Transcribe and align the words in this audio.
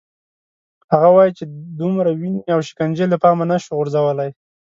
هغه 0.91 1.07
وايي 1.15 1.31
چې 1.37 1.43
دومره 1.79 2.09
وینې 2.19 2.41
او 2.53 2.59
شکنجې 2.67 3.05
له 3.09 3.17
پامه 3.23 3.45
نه 3.51 3.57
شو 3.63 3.71
غورځولای. 3.77 4.29